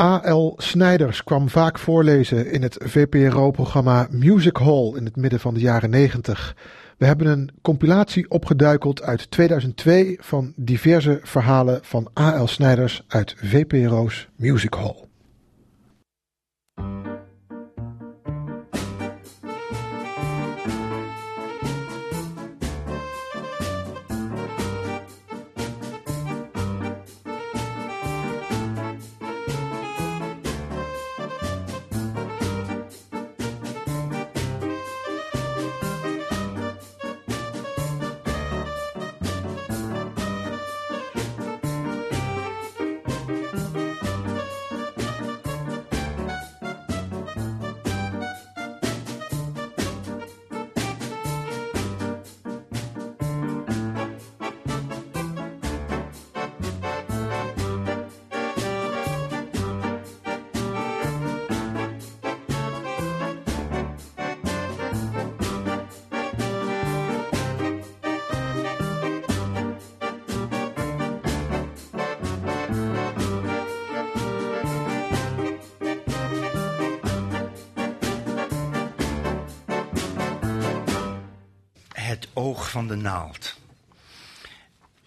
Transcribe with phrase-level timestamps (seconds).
[0.00, 0.54] A.L.
[0.56, 5.90] Snijders kwam vaak voorlezen in het VPRO-programma Music Hall in het midden van de jaren
[5.90, 6.56] 90.
[6.98, 12.46] We hebben een compilatie opgeduikeld uit 2002 van diverse verhalen van A.L.
[12.46, 15.04] Snijders uit VPRO's Music Hall.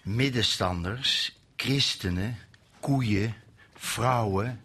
[0.04, 2.38] Middenstanders, christenen,
[2.80, 3.36] koeien,
[3.76, 4.62] vrouwen,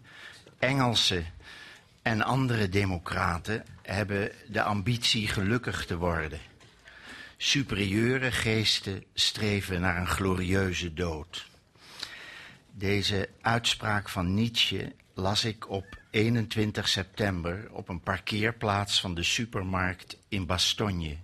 [0.59, 1.25] Engelsen
[2.01, 6.39] en andere democraten hebben de ambitie gelukkig te worden.
[7.37, 11.47] Superieure geesten streven naar een glorieuze dood.
[12.71, 20.17] Deze uitspraak van Nietzsche las ik op 21 september op een parkeerplaats van de supermarkt
[20.27, 21.17] in Bastogne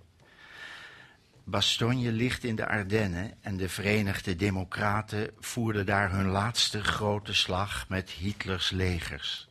[1.50, 7.88] Bastogne ligt in de Ardennen en de Verenigde Democraten voerden daar hun laatste grote slag
[7.88, 9.48] met Hitlers legers.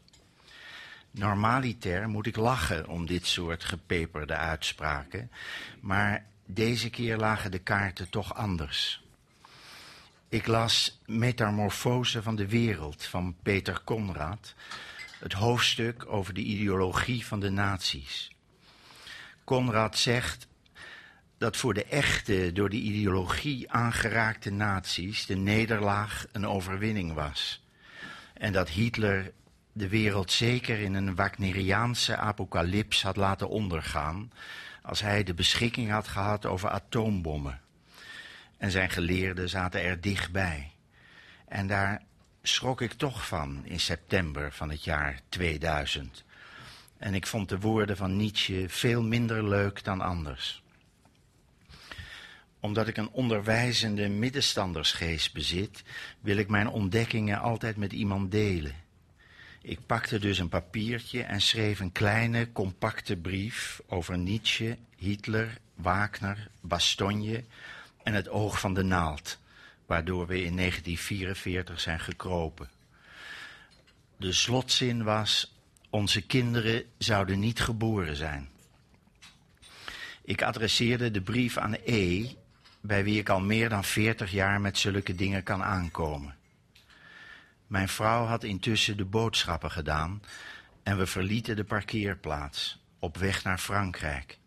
[1.12, 5.32] Normaliter moet ik lachen om dit soort gepeperde uitspraken,
[5.80, 9.04] maar deze keer lagen de kaarten toch anders.
[10.30, 14.54] Ik las Metamorfose van de wereld van Peter Conrad,
[15.20, 18.32] het hoofdstuk over de ideologie van de nazi's.
[19.44, 20.48] Conrad zegt
[21.40, 27.64] dat voor de echte, door de ideologie aangeraakte naties de nederlaag een overwinning was.
[28.34, 29.32] En dat Hitler
[29.72, 34.32] de wereld zeker in een Wagneriaanse apocalyps had laten ondergaan,
[34.82, 37.62] als hij de beschikking had gehad over atoombommen.
[38.58, 40.72] En zijn geleerden zaten er dichtbij.
[41.48, 42.02] En daar
[42.42, 46.24] schrok ik toch van in september van het jaar 2000.
[46.98, 50.64] En ik vond de woorden van Nietzsche veel minder leuk dan anders
[52.60, 55.84] omdat ik een onderwijzende middenstandersgeest bezit,
[56.20, 58.76] wil ik mijn ontdekkingen altijd met iemand delen.
[59.62, 66.50] Ik pakte dus een papiertje en schreef een kleine, compacte brief over Nietzsche, Hitler, Wagner,
[66.62, 67.44] Bastogne
[68.04, 69.40] en het oog van de naald,
[69.86, 72.70] waardoor we in 1944 zijn gekropen.
[74.18, 75.56] De slotzin was:
[75.90, 78.50] Onze kinderen zouden niet geboren zijn.
[80.24, 82.30] Ik adresseerde de brief aan E,
[82.82, 86.36] bij wie ik al meer dan veertig jaar met zulke dingen kan aankomen.
[87.68, 90.22] Mijn vrouw had intussen de boodschappen gedaan
[90.84, 94.38] en we verlieten de parkeerplaats op weg naar Frankrijk.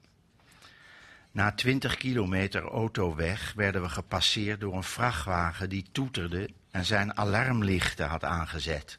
[1.31, 8.09] Na twintig kilometer autoweg werden we gepasseerd door een vrachtwagen die toeterde en zijn alarmlichten
[8.09, 8.99] had aangezet.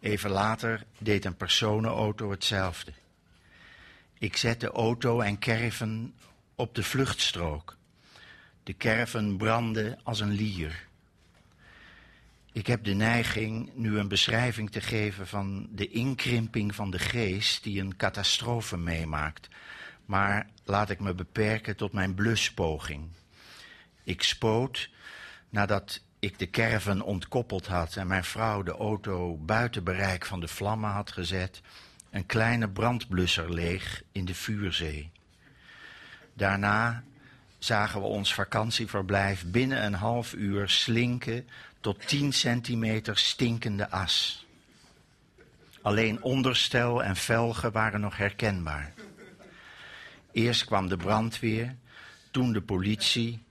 [0.00, 2.92] Even later deed een personenauto hetzelfde.
[4.18, 6.14] Ik zette auto en kerven
[6.54, 7.76] op de vluchtstrook.
[8.62, 10.86] De kerven brandden als een lier.
[12.52, 17.62] Ik heb de neiging nu een beschrijving te geven van de inkrimping van de geest
[17.62, 19.48] die een catastrofe meemaakt.
[20.06, 23.08] Maar laat ik me beperken tot mijn bluspoging.
[24.04, 24.90] Ik spoot
[25.48, 30.48] nadat ik de kerven ontkoppeld had en mijn vrouw de auto buiten bereik van de
[30.48, 31.60] vlammen had gezet,
[32.10, 35.10] een kleine brandblusser leeg in de vuurzee.
[36.34, 37.04] Daarna
[37.64, 41.48] zagen we ons vakantieverblijf binnen een half uur slinken
[41.80, 44.46] tot 10 centimeter stinkende as.
[45.82, 48.92] Alleen onderstel en velgen waren nog herkenbaar.
[50.32, 51.76] Eerst kwam de brandweer,
[52.30, 53.42] toen de politie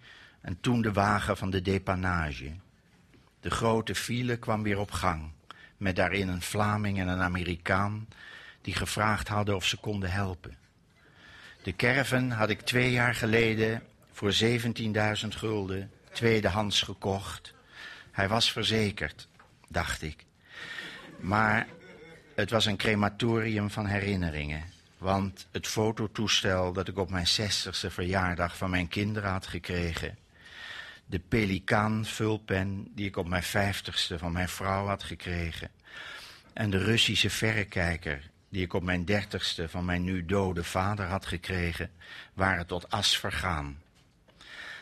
[0.42, 2.52] en toen de wagen van de depanage.
[3.40, 5.32] De grote file kwam weer op gang,
[5.78, 8.08] met daarin een Vlaming en een Amerikaan
[8.62, 10.58] die gevraagd hadden of ze konden helpen.
[11.64, 13.84] De caravan had ik twee jaar geleden
[14.22, 14.34] voor
[15.24, 17.54] 17.000 gulden tweedehands gekocht.
[18.12, 19.28] Hij was verzekerd,
[19.68, 20.26] dacht ik.
[21.20, 21.68] Maar
[22.36, 24.64] het was een crematorium van herinneringen.
[24.98, 30.18] Want het fototoestel dat ik op mijn zestigste verjaardag van mijn kinderen had gekregen,
[31.06, 35.70] de pelikaan vulpen die ik op mijn vijftigste van mijn vrouw had gekregen,
[36.54, 41.26] en de Russische verrekijker die ik op mijn dertigste van mijn nu dode vader had
[41.26, 41.92] gekregen,
[42.34, 43.81] waren tot as vergaan.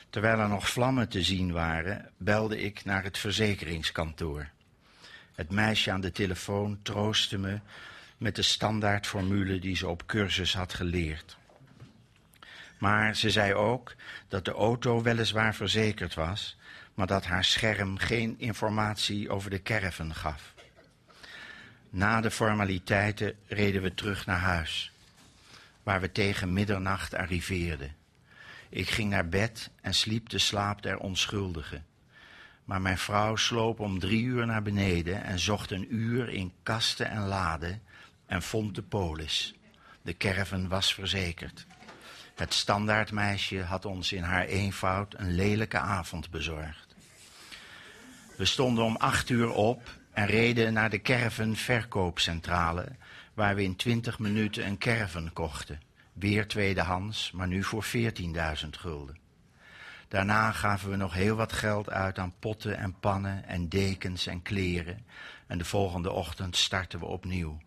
[0.09, 4.49] Terwijl er nog vlammen te zien waren, belde ik naar het verzekeringskantoor.
[5.35, 7.59] Het meisje aan de telefoon troostte me
[8.17, 11.37] met de standaardformule die ze op cursus had geleerd.
[12.77, 13.95] Maar ze zei ook
[14.27, 16.57] dat de auto weliswaar verzekerd was,
[16.93, 20.53] maar dat haar scherm geen informatie over de caravan gaf.
[21.89, 24.91] Na de formaliteiten reden we terug naar huis,
[25.83, 27.95] waar we tegen middernacht arriveerden.
[28.69, 31.85] Ik ging naar bed en sliep de slaap der onschuldigen.
[32.63, 37.09] Maar mijn vrouw sloop om drie uur naar beneden en zocht een uur in kasten
[37.09, 37.81] en laden
[38.25, 39.55] en vond de polis.
[40.01, 41.65] De caravan was verzekerd.
[42.35, 46.95] Het standaardmeisje had ons in haar eenvoud een lelijke avond bezorgd.
[48.37, 52.87] We stonden om acht uur op en reden naar de caravan verkoopcentrale,
[53.33, 55.81] waar we in twintig minuten een caravan kochten.
[56.19, 59.17] Weer tweedehands, maar nu voor 14.000 gulden.
[60.07, 64.41] Daarna gaven we nog heel wat geld uit aan potten en pannen en dekens en
[64.41, 65.05] kleren.
[65.47, 67.57] En de volgende ochtend startten we opnieuw.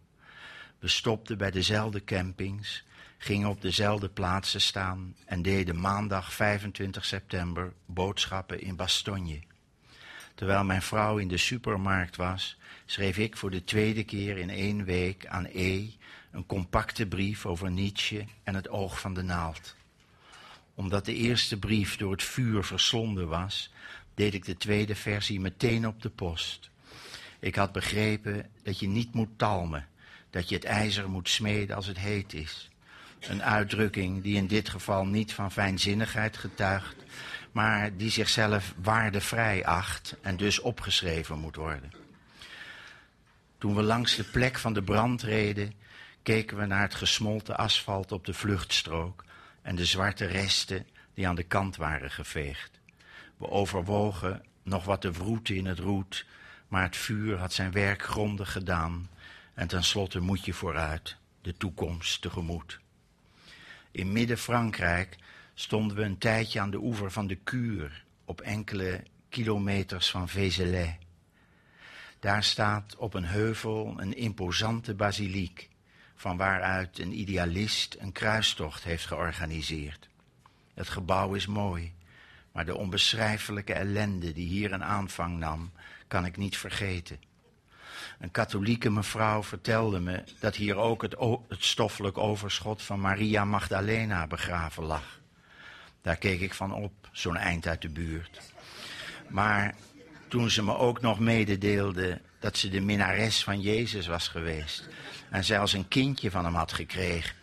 [0.78, 2.84] We stopten bij dezelfde campings,
[3.19, 9.40] gingen op dezelfde plaatsen staan en deden maandag 25 september boodschappen in Bastogne.
[10.34, 14.84] Terwijl mijn vrouw in de supermarkt was, schreef ik voor de tweede keer in één
[14.84, 15.88] week aan E
[16.32, 19.75] een compacte brief over Nietzsche en het oog van de naald.
[20.75, 23.73] Omdat de eerste brief door het vuur verslonden was,
[24.14, 26.70] deed ik de tweede versie meteen op de post.
[27.38, 29.88] Ik had begrepen dat je niet moet talmen,
[30.31, 32.70] dat je het ijzer moet smeden als het heet is.
[33.20, 36.96] Een uitdrukking die in dit geval niet van fijnzinnigheid getuigt,
[37.52, 41.93] maar die zichzelf waardevrij acht en dus opgeschreven moet worden.
[43.58, 45.73] Toen we langs de plek van de brand reden,
[46.22, 49.24] keken we naar het gesmolten asfalt op de vluchtstrook
[49.62, 52.80] en de zwarte resten die aan de kant waren geveegd.
[53.36, 56.26] We overwogen nog wat te wroeten in het roet,
[56.69, 59.08] maar het vuur had zijn werk grondig gedaan
[59.54, 62.80] en tenslotte moet je vooruit, de toekomst tegemoet.
[63.90, 65.16] In Midden-Frankrijk
[65.54, 70.98] stonden we een tijdje aan de oever van de Kuur, op enkele kilometers van Vézelay.
[72.20, 75.69] Daar staat op een heuvel een imposante basiliek,
[76.22, 80.08] van waaruit een idealist een kruistocht heeft georganiseerd.
[80.74, 81.92] Het gebouw is mooi,
[82.52, 85.72] maar de onbeschrijfelijke ellende die hier een aanvang nam,
[86.08, 87.20] kan ik niet vergeten.
[88.19, 91.16] Een katholieke mevrouw vertelde me dat hier ook het,
[91.48, 95.20] het stoffelijk overschot van Maria Magdalena begraven lag.
[96.02, 98.40] Daar keek ik van op, zo'n eind uit de buurt.
[99.28, 99.74] Maar
[100.28, 104.88] toen ze me ook nog mededeelde dat ze de minnares van Jezus was geweest
[105.30, 107.36] en zelfs een kindje van hem had gekregen.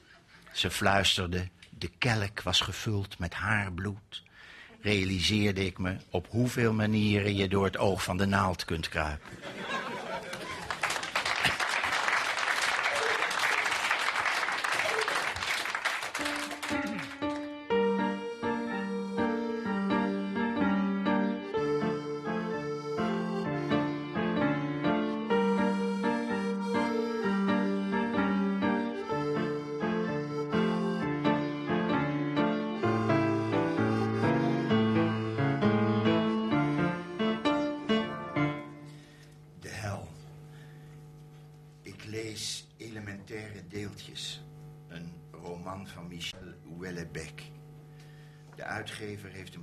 [0.51, 4.23] Ze fluisterde, de kelk was gevuld met haar bloed.
[4.81, 9.29] Realiseerde ik me op hoeveel manieren je door het oog van de naald kunt kruipen.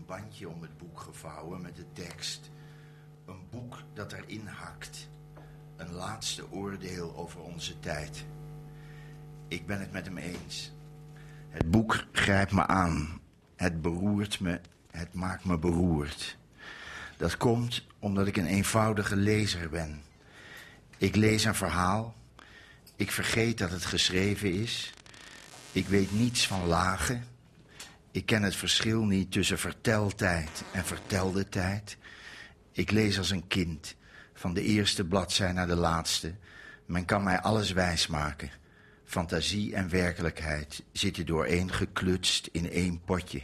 [0.06, 2.50] Bandje om het boek gevouwen met de tekst.
[3.24, 5.08] Een boek dat erin hakt.
[5.76, 8.24] Een laatste oordeel over onze tijd.
[9.48, 10.72] Ik ben het met hem eens.
[11.48, 13.20] Het boek grijpt me aan.
[13.56, 14.60] Het beroert me.
[14.90, 16.38] Het maakt me beroerd.
[17.16, 20.02] Dat komt omdat ik een eenvoudige lezer ben.
[20.98, 22.14] Ik lees een verhaal.
[22.96, 24.92] Ik vergeet dat het geschreven is.
[25.72, 27.24] Ik weet niets van lagen.
[28.10, 31.96] Ik ken het verschil niet tussen verteltijd en vertelde tijd.
[32.72, 33.96] Ik lees als een kind,
[34.34, 36.34] van de eerste bladzij naar de laatste.
[36.86, 38.50] Men kan mij alles wijsmaken.
[39.04, 43.42] Fantasie en werkelijkheid zitten dooreen geklutst in één potje.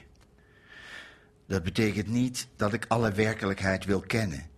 [1.47, 4.50] Dat betekent niet dat ik alle werkelijkheid wil kennen.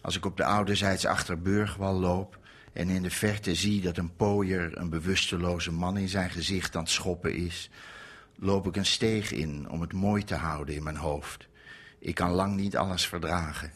[0.00, 2.37] Als ik op de ouderzijds achterburgwal loop,
[2.78, 6.82] en in de verte zie dat een pooier een bewusteloze man in zijn gezicht aan
[6.82, 7.70] het schoppen is,
[8.36, 11.48] loop ik een steeg in om het mooi te houden in mijn hoofd.
[11.98, 13.72] Ik kan lang niet alles verdragen.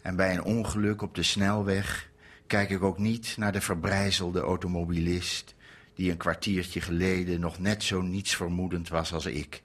[0.00, 2.10] En bij een ongeluk op de snelweg
[2.46, 5.54] kijk ik ook niet naar de verbrijzelde automobilist
[5.94, 9.62] die een kwartiertje geleden nog net zo nietsvermoedend was als ik.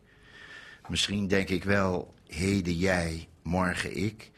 [0.87, 4.31] Misschien denk ik wel, heden jij, morgen ik,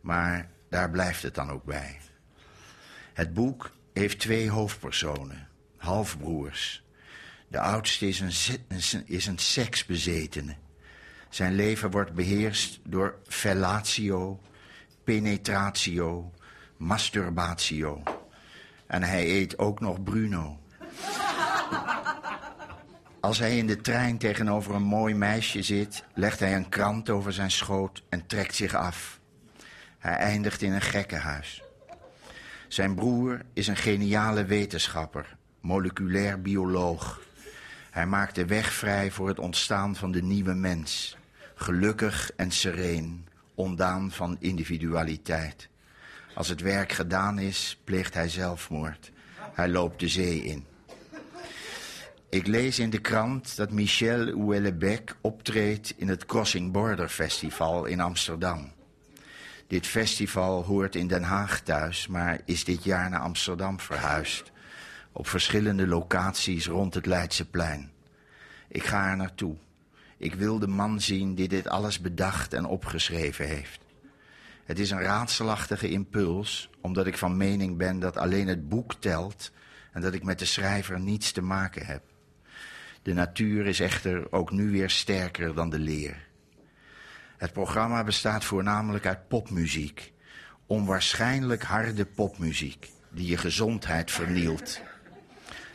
[0.00, 1.98] maar daar blijft het dan ook bij.
[3.16, 6.84] Het boek heeft twee hoofdpersonen, halfbroers.
[7.48, 10.56] De oudste is een, is een seksbezetene.
[11.28, 14.40] Zijn leven wordt beheerst door fellatio,
[15.04, 16.32] penetratio,
[16.76, 18.02] masturbatio.
[18.86, 20.60] En hij eet ook nog Bruno.
[23.20, 27.32] Als hij in de trein tegenover een mooi meisje zit, legt hij een krant over
[27.32, 29.20] zijn schoot en trekt zich af.
[29.98, 31.65] Hij eindigt in een gekkenhuis.
[32.68, 37.20] Zijn broer is een geniale wetenschapper, moleculair bioloog.
[37.90, 41.16] Hij maakt de weg vrij voor het ontstaan van de nieuwe mens.
[41.54, 45.68] Gelukkig en sereen, ondaan van individualiteit.
[46.34, 49.12] Als het werk gedaan is, pleegt hij zelfmoord.
[49.52, 50.64] Hij loopt de zee in.
[52.28, 58.00] Ik lees in de krant dat Michel Houellebecq optreedt in het Crossing Border Festival in
[58.00, 58.72] Amsterdam.
[59.66, 64.52] Dit festival hoort in Den Haag thuis, maar is dit jaar naar Amsterdam verhuisd.
[65.12, 67.90] Op verschillende locaties rond het Leidseplein.
[68.68, 69.56] Ik ga er naartoe.
[70.16, 73.80] Ik wil de man zien die dit alles bedacht en opgeschreven heeft.
[74.64, 79.50] Het is een raadselachtige impuls, omdat ik van mening ben dat alleen het boek telt
[79.92, 82.02] en dat ik met de schrijver niets te maken heb.
[83.02, 86.25] De natuur is echter ook nu weer sterker dan de leer.
[87.36, 90.12] Het programma bestaat voornamelijk uit popmuziek.
[90.66, 94.80] Onwaarschijnlijk harde popmuziek die je gezondheid vernielt.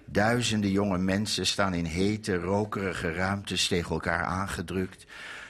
[0.06, 5.06] Duizenden jonge mensen staan in hete, rokerige ruimtes tegen elkaar aangedrukt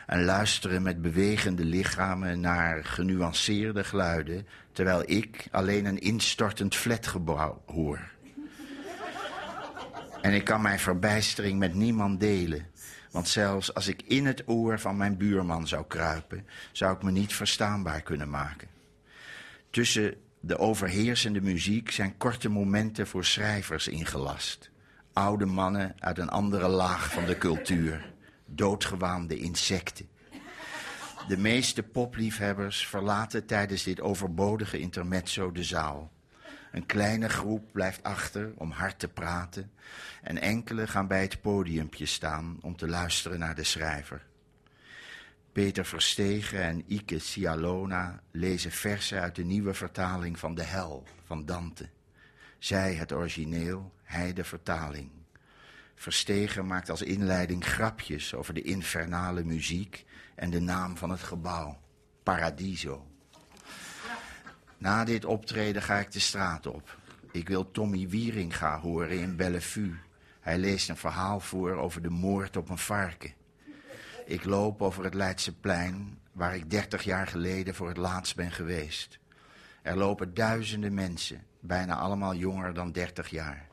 [0.07, 7.99] en luisteren met bewegende lichamen naar genuanceerde geluiden, terwijl ik alleen een instortend flatgebouw hoor.
[10.21, 12.65] En ik kan mijn verbijstering met niemand delen.
[13.11, 17.11] Want zelfs als ik in het oor van mijn buurman zou kruipen, zou ik me
[17.11, 18.67] niet verstaanbaar kunnen maken.
[19.69, 24.69] Tussen de overheersende muziek zijn korte momenten voor schrijvers ingelast.
[25.13, 28.13] Oude mannen uit een andere laag van de cultuur.
[28.45, 30.09] Doodgewaande insecten.
[31.27, 36.11] De meeste popliefhebbers verlaten tijdens dit overbodige intermezzo de zaal.
[36.71, 39.71] Een kleine groep blijft achter om hard te praten
[40.21, 44.25] en enkele gaan bij het podiumpje staan om te luisteren naar de schrijver.
[45.51, 51.45] Peter Verstegen en Ike Cialona lezen versen uit de nieuwe vertaling van De Hel van
[51.45, 51.89] Dante.
[52.59, 55.09] Zij het origineel, hij de vertaling.
[55.95, 61.79] Verstegen maakt als inleiding grapjes over de infernale muziek en de naam van het gebouw,
[62.23, 63.10] Paradiso.
[64.81, 66.97] Na dit optreden ga ik de straat op.
[67.31, 69.95] Ik wil Tommy Wieringa horen in Bellevue.
[70.39, 73.33] Hij leest een verhaal voor over de moord op een varken.
[74.25, 79.19] Ik loop over het Leidseplein, waar ik dertig jaar geleden voor het laatst ben geweest.
[79.81, 83.67] Er lopen duizenden mensen, bijna allemaal jonger dan dertig jaar.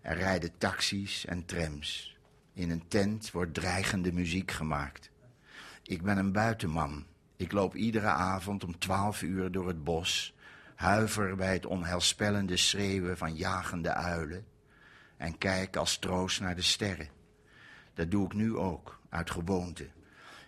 [0.00, 2.16] Er rijden taxis en trams.
[2.52, 5.10] In een tent wordt dreigende muziek gemaakt.
[5.82, 7.04] Ik ben een buitenman.
[7.44, 10.34] Ik loop iedere avond om twaalf uur door het bos,
[10.74, 14.46] huiver bij het onheilspellende schreeuwen van jagende uilen
[15.16, 17.08] en kijk als troost naar de sterren.
[17.94, 19.88] Dat doe ik nu ook, uit gewoonte.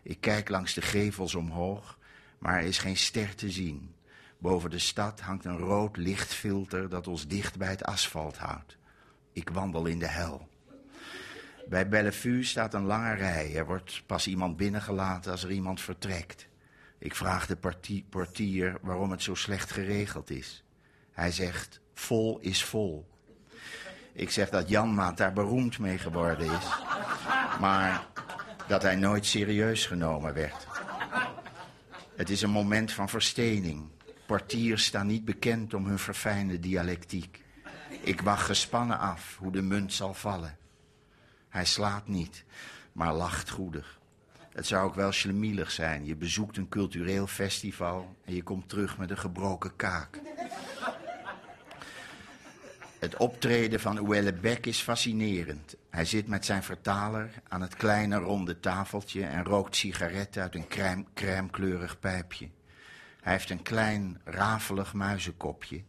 [0.03, 1.99] Ik kijk langs de gevels omhoog,
[2.39, 3.95] maar er is geen ster te zien.
[4.39, 8.77] Boven de stad hangt een rood lichtfilter dat ons dicht bij het asfalt houdt.
[9.33, 10.49] Ik wandel in de hel.
[11.69, 13.55] Bij Bellevue staat een lange rij.
[13.57, 16.49] Er wordt pas iemand binnengelaten als er iemand vertrekt.
[16.99, 17.57] Ik vraag de
[18.09, 20.65] portier waarom het zo slecht geregeld is.
[21.13, 23.09] Hij zegt, vol is vol.
[24.13, 26.67] Ik zeg dat Janmaat daar beroemd mee geworden is.
[27.61, 28.07] Maar
[28.69, 30.67] dat hij nooit serieus genomen werd.
[32.17, 33.89] Het is een moment van verstening.
[34.27, 37.45] Portiers staan niet bekend om hun verfijnde dialectiek.
[38.01, 40.59] Ik wacht gespannen af hoe de munt zal vallen.
[41.49, 42.45] Hij slaat niet,
[42.93, 43.99] maar lacht goedig.
[44.57, 46.07] Het zou ook wel schlemielig zijn.
[46.07, 50.21] Je bezoekt een cultureel festival en je komt terug met een gebroken kaak.
[52.99, 55.77] Het optreden van Ouellebecq is fascinerend.
[55.91, 60.69] Hij zit met zijn vertaler aan het kleine ronde tafeltje en rookt sigaretten uit een
[61.15, 61.51] crème,
[62.01, 62.49] pijpje.
[63.21, 65.83] Hij heeft een klein, rafelig muizenkopje,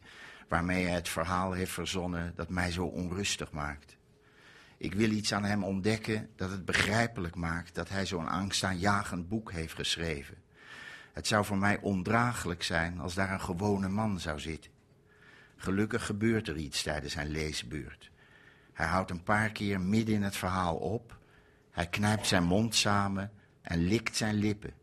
[0.48, 3.98] waarmee hij het verhaal heeft verzonnen dat mij zo onrustig maakt.
[4.78, 9.52] Ik wil iets aan hem ontdekken dat het begrijpelijk maakt dat hij zo'n angstaanjagend boek
[9.52, 10.38] heeft geschreven.
[11.14, 14.72] Het zou voor mij ondraaglijk zijn als daar een gewone man zou zitten.
[15.56, 18.12] Gelukkig gebeurt er iets tijdens zijn leesbeurt.
[18.74, 21.18] Hij houdt een paar keer midden in het verhaal op.
[21.72, 23.32] Hij knijpt zijn mond samen
[23.62, 24.74] en likt zijn lippen.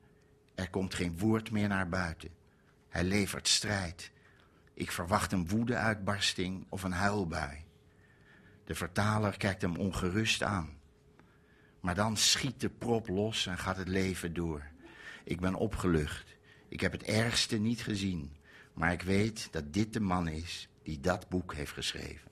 [0.55, 2.29] Er komt geen woord meer naar buiten.
[2.89, 4.11] Hij levert strijd.
[4.75, 7.64] Ik verwacht een woedeuitbarsting of een huilbui.
[8.65, 10.79] De vertaler kijkt hem ongerust aan.
[11.81, 14.67] Maar dan schiet de prop los en gaat het leven door.
[15.25, 16.37] Ik ben opgelucht.
[16.69, 18.37] Ik heb het ergste niet gezien.
[18.73, 22.31] Maar ik weet dat dit de man is die dat boek heeft geschreven.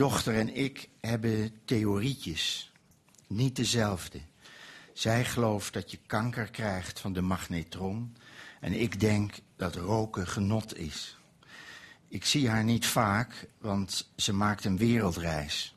[0.00, 2.72] Dochter en ik hebben theorietjes.
[3.26, 4.20] Niet dezelfde.
[4.92, 8.16] Zij gelooft dat je kanker krijgt van de magnetron.
[8.60, 11.18] En ik denk dat roken genot is.
[12.08, 15.76] Ik zie haar niet vaak, want ze maakt een wereldreis.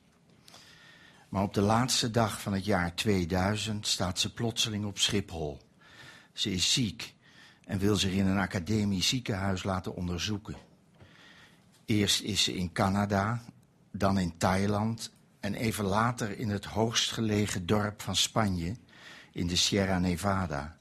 [1.29, 5.61] Maar op de laatste dag van het jaar 2000 staat ze plotseling op Schiphol.
[6.33, 7.13] Ze is ziek
[7.65, 10.55] en wil zich in een academisch ziekenhuis laten onderzoeken.
[11.85, 13.43] Eerst is ze in Canada
[13.95, 18.75] dan in Thailand en even later in het hoogstgelegen dorp van Spanje,
[19.31, 20.77] in de Sierra Nevada.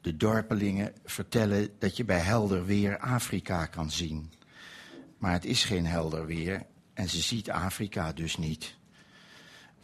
[0.00, 4.32] De dorpelingen vertellen dat je bij helder weer Afrika kan zien.
[5.18, 8.76] Maar het is geen helder weer en ze ziet Afrika dus niet.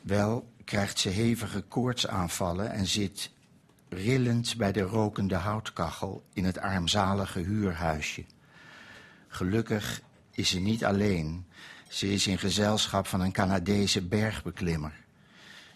[0.01, 3.31] Wel krijgt ze hevige koortsaanvallen en zit
[3.89, 8.25] rillend bij de rokende houtkachel in het armzalige huurhuisje.
[9.29, 11.47] Gelukkig is ze niet alleen.
[11.93, 15.05] Ze is in gezelschap van een Canadese bergbeklimmer.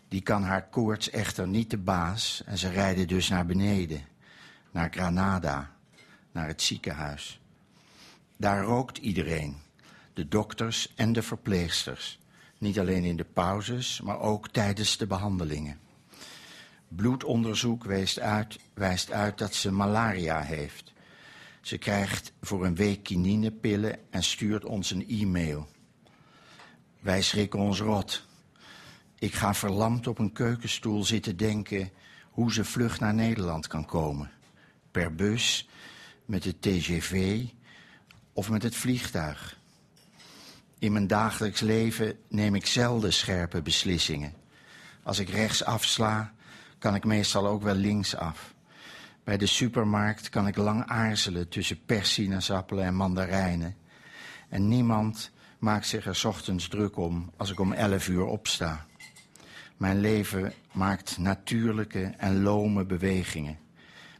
[0.09, 4.05] Die kan haar koorts echter niet de baas en ze rijden dus naar beneden,
[4.70, 5.70] naar Granada,
[6.33, 7.40] naar het ziekenhuis.
[8.37, 9.57] Daar rookt iedereen,
[10.14, 12.18] de dokters en de verpleegsters.
[12.59, 15.79] Niet alleen in de pauzes, maar ook tijdens de behandelingen.
[16.88, 20.92] Bloedonderzoek wijst uit, wijst uit dat ze malaria heeft.
[21.61, 25.74] Ze krijgt voor een week kininepillen en stuurt ons een e-mail.
[27.06, 28.26] Wij schrikken ons rot.
[29.18, 31.90] Ik ga verlamd op een keukenstoel zitten denken
[32.30, 34.30] hoe ze vlug naar Nederland kan komen.
[34.90, 35.68] Per bus,
[36.24, 37.44] met het TGV
[38.32, 39.58] of met het vliegtuig.
[40.78, 44.34] In mijn dagelijks leven neem ik zelden scherpe beslissingen.
[45.02, 46.32] Als ik rechts afsla,
[46.78, 48.54] kan ik meestal ook wel links af.
[49.24, 53.76] Bij de supermarkt kan ik lang aarzelen tussen persinaasappelen en mandarijnen.
[54.48, 55.30] En niemand
[55.66, 58.87] maakt zich er ochtends druk om als ik om elf uur opsta.
[59.76, 63.59] Mijn leven maakt natuurlijke en lome bewegingen.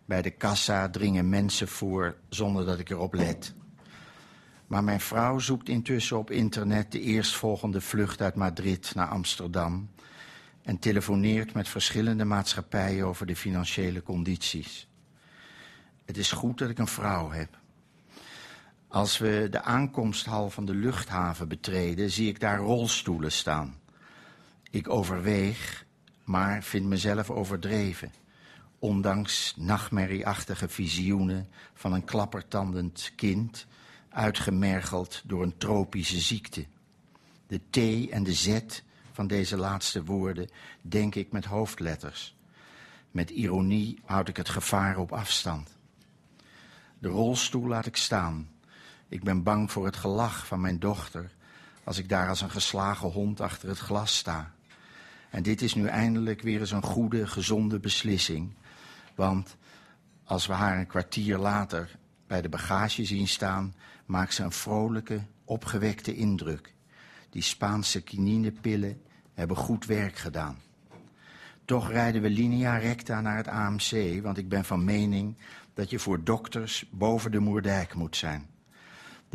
[0.05, 3.55] Bij de kassa dringen mensen voor zonder dat ik erop let.
[4.67, 9.91] Maar mijn vrouw zoekt intussen op internet de eerstvolgende vlucht uit Madrid naar Amsterdam
[10.63, 14.89] en telefoneert met verschillende maatschappijen over de financiële condities.
[16.05, 17.65] Het is goed dat ik een vrouw heb.
[18.89, 23.81] Als we de aankomsthal van de luchthaven betreden, zie ik daar rolstoelen staan.
[24.71, 25.87] Ik overweeg,
[26.25, 28.13] maar vind mezelf overdreven.
[28.79, 33.67] Ondanks nachtmerrieachtige visioenen van een klappertandend kind,
[34.09, 36.67] uitgemergeld door een tropische ziekte.
[37.47, 38.59] De T en de Z
[39.13, 40.49] van deze laatste woorden
[40.83, 42.37] denk ik met hoofdletters.
[43.11, 45.79] Met ironie houd ik het gevaar op afstand.
[46.99, 48.49] De rolstoel laat ik staan
[49.09, 51.31] ik ben bang voor het gelach van mijn dochter
[51.85, 54.55] als ik daar als een geslagen hond achter het glas sta.
[55.31, 58.55] En dit is nu eindelijk weer eens een goede, gezonde beslissing.
[59.15, 59.57] Want
[60.25, 63.75] als we haar een kwartier later bij de bagage zien staan,
[64.07, 66.75] maakt ze een vrolijke, opgewekte indruk.
[67.31, 69.03] Die Spaanse kininepillen
[69.35, 70.59] hebben goed werk gedaan.
[71.65, 75.37] Toch rijden we linea recta naar het AMC, want ik ben van mening
[75.75, 78.56] dat je voor dokters boven de Moerdijk moet zijn.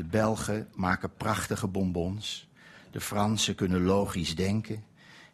[0.01, 2.49] De Belgen maken prachtige bonbons.
[2.91, 4.83] De Fransen kunnen logisch denken.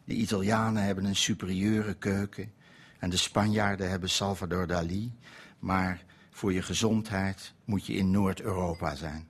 [0.04, 2.52] De Italianen hebben een superieure keuken.
[2.98, 5.12] En de Spanjaarden hebben Salvador Dali.
[5.58, 9.28] Maar voor je gezondheid moet je in Noord-Europa zijn.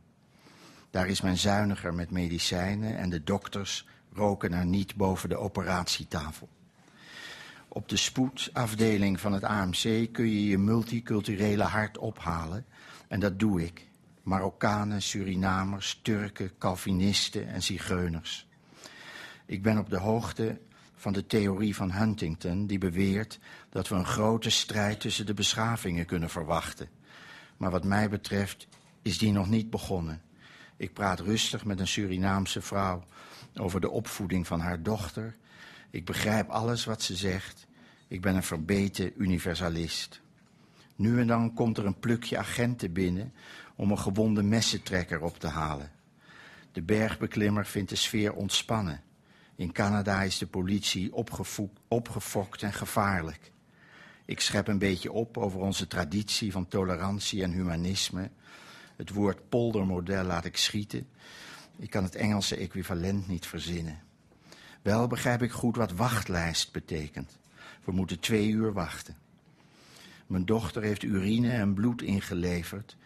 [0.91, 6.49] Daar is men zuiniger met medicijnen en de dokters roken er niet boven de operatietafel.
[7.69, 12.67] Op de spoedafdeling van het AMC kun je je multiculturele hart ophalen.
[13.09, 13.88] En dat doe ik.
[14.29, 18.47] Marokkanen, Surinamers, Turken, Calvinisten en Zigeuners.
[19.47, 20.59] Ik ben op de hoogte
[20.97, 23.39] van de theorie van Huntington, die beweert
[23.71, 26.89] dat we een grote strijd tussen de beschavingen kunnen verwachten.
[27.57, 28.67] Maar wat mij betreft
[29.03, 30.23] is die nog niet begonnen.
[30.77, 33.05] Ik praat rustig met een Surinaamse vrouw
[33.55, 35.37] over de opvoeding van haar dochter.
[35.91, 37.67] Ik begrijp alles wat ze zegt.
[38.09, 40.21] Ik ben een verbeten universalist.
[40.99, 43.33] Nu en dan komt er een plukje agenten binnen
[43.77, 45.91] om een gewonde messentrekker op te halen.
[46.73, 49.03] De bergbeklimmer vindt de sfeer ontspannen.
[49.57, 51.15] In Canada is de politie
[51.89, 53.53] opgefokt en gevaarlijk.
[54.25, 58.31] Ik schep een beetje op over onze traditie van tolerantie en humanisme.
[58.97, 61.09] Het woord poldermodel laat ik schieten.
[61.77, 64.03] Ik kan het Engelse equivalent niet verzinnen.
[64.83, 67.39] Wel begrijp ik goed wat wachtlijst betekent.
[67.85, 69.17] We moeten twee uur wachten.
[70.29, 72.97] Mijn dochter heeft urine en bloed ingeleverd.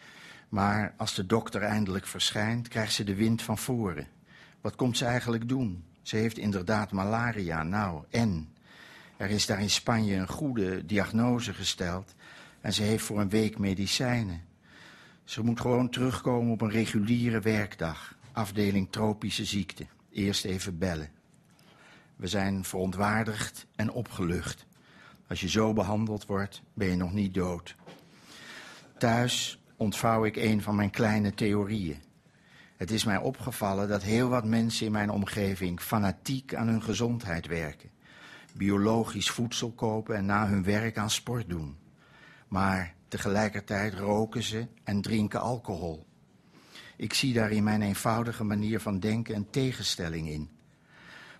[0.48, 4.06] Maar als de dokter eindelijk verschijnt, krijgt ze de wind van voren.
[4.60, 5.84] Wat komt ze eigenlijk doen?
[6.02, 8.48] Ze heeft inderdaad malaria, nou, en?
[9.16, 12.14] Er is daar in Spanje een goede diagnose gesteld
[12.60, 14.42] en ze heeft voor een week medicijnen.
[15.24, 19.86] Ze moet gewoon terugkomen op een reguliere werkdag, afdeling tropische ziekte.
[20.12, 21.10] Eerst even bellen.
[22.16, 24.66] We zijn verontwaardigd en opgelucht.
[25.28, 27.76] Als je zo behandeld wordt, ben je nog niet dood.
[28.98, 32.02] Thuis ontvouw ik een van mijn kleine theorieën.
[32.76, 37.46] Het is mij opgevallen dat heel wat mensen in mijn omgeving fanatiek aan hun gezondheid
[37.46, 37.90] werken.
[38.52, 41.76] Biologisch voedsel kopen en na hun werk aan sport doen.
[42.48, 46.06] Maar tegelijkertijd roken ze en drinken alcohol.
[46.96, 50.50] Ik zie daar in mijn eenvoudige manier van denken een tegenstelling in.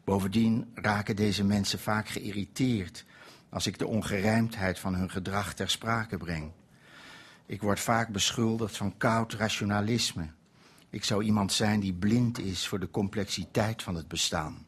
[0.05, 3.05] Bovendien raken deze mensen vaak geïrriteerd
[3.53, 6.51] als ik de ongerijmdheid van hun gedrag ter sprake breng.
[7.47, 10.31] Ik word vaak beschuldigd van koud rationalisme.
[10.91, 14.67] Ik zou iemand zijn die blind is voor de complexiteit van het bestaan.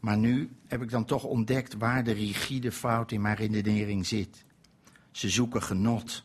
[0.00, 4.44] Maar nu heb ik dan toch ontdekt waar de rigide fout in mijn redenering zit.
[5.10, 6.24] Ze zoeken genot.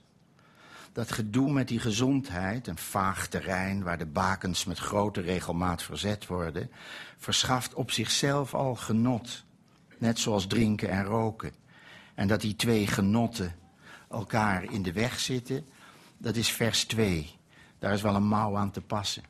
[0.91, 6.27] Dat gedoe met die gezondheid, een vaag terrein waar de bakens met grote regelmaat verzet
[6.27, 6.71] worden,
[7.17, 9.45] verschaft op zichzelf al genot.
[9.97, 11.51] Net zoals drinken en roken.
[12.15, 13.55] En dat die twee genotten
[14.09, 15.65] elkaar in de weg zitten,
[16.17, 17.35] dat is vers 2.
[17.79, 19.23] Daar is wel een mouw aan te passen.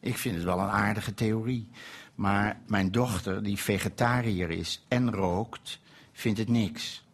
[0.00, 1.68] Ik vind het wel een aardige theorie.
[2.14, 5.80] Maar mijn dochter, die vegetariër is en rookt,
[6.12, 7.04] vindt het niks.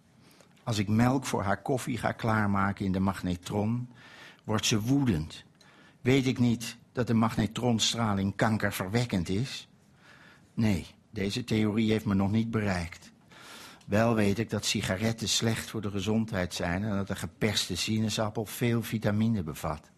[0.62, 3.88] Als ik melk voor haar koffie ga klaarmaken in de magnetron,
[4.44, 5.44] wordt ze woedend.
[6.00, 9.68] Weet ik niet dat de magnetronstraling kankerverwekkend is?
[10.54, 10.86] Nee,
[11.18, 13.10] deze theorie heeft me nog niet bereikt.
[13.86, 18.46] Wel weet ik dat sigaretten slecht voor de gezondheid zijn en dat de geperste sinaasappel
[18.46, 19.90] veel vitamine bevat.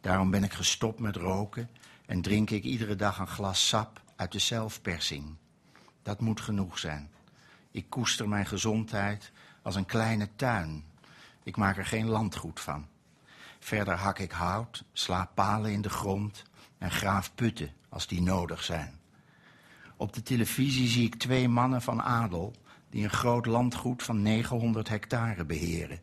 [0.00, 1.70] Daarom ben ik gestopt met roken
[2.06, 5.36] en drink ik iedere dag een glas sap uit de zelfpersing.
[6.02, 7.10] Dat moet genoeg zijn.
[7.70, 9.32] Ik koester mijn gezondheid
[9.62, 10.84] als een kleine tuin.
[11.42, 12.86] Ik maak er geen landgoed van.
[13.58, 16.42] Verder hak ik hout, sla palen in de grond
[16.78, 18.97] en graaf putten als die nodig zijn.
[20.00, 22.52] Op de televisie zie ik twee mannen van adel
[22.90, 26.00] die een groot landgoed van 900 hectare beheren.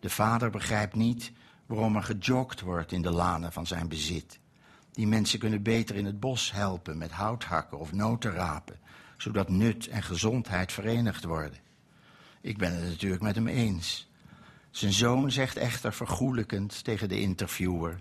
[0.00, 1.32] De vader begrijpt niet
[1.66, 4.38] waarom er gejogd wordt in de lanen van zijn bezit.
[4.92, 8.78] Die mensen kunnen beter in het bos helpen met houthakken of noten rapen,
[9.16, 11.58] zodat nut en gezondheid verenigd worden.
[12.40, 14.08] Ik ben het natuurlijk met hem eens.
[14.70, 17.98] Zijn zoon zegt echter vergoelijkend tegen de interviewer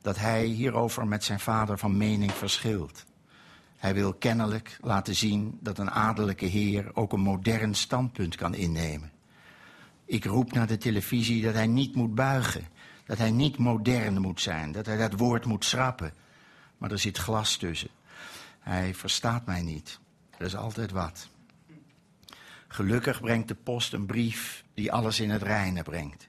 [0.00, 3.08] dat hij hierover met zijn vader van mening verschilt.
[3.80, 9.12] Hij wil kennelijk laten zien dat een adellijke heer ook een modern standpunt kan innemen.
[10.04, 12.68] Ik roep naar de televisie dat hij niet moet buigen,
[13.06, 16.12] dat hij niet modern moet zijn, dat hij dat woord moet schrappen.
[16.78, 17.88] Maar er zit glas tussen.
[18.58, 19.98] Hij verstaat mij niet.
[20.38, 21.28] Er is altijd wat.
[22.68, 26.28] Gelukkig brengt de post een brief die alles in het reine brengt.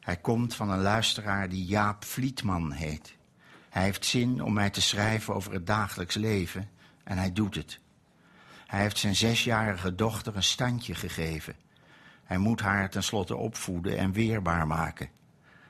[0.00, 3.16] Hij komt van een luisteraar die Jaap Vlietman heet.
[3.78, 6.70] Hij heeft zin om mij te schrijven over het dagelijks leven
[7.04, 7.80] en hij doet het.
[8.66, 11.56] Hij heeft zijn zesjarige dochter een standje gegeven.
[12.24, 15.08] Hij moet haar tenslotte opvoeden en weerbaar maken.